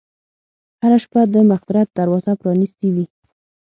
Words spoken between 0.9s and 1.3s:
شپه